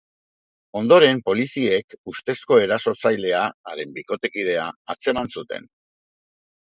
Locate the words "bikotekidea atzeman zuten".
3.99-5.69